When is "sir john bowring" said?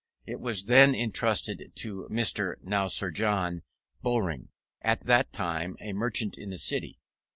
2.87-4.49